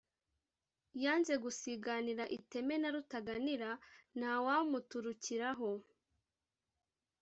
Yanze 1.03 1.33
gusiganira 1.43 2.23
iteme 2.37 2.75
na 2.79 2.89
Rutaganira, 2.93 3.69
ntawamuturukiraho 4.17 5.69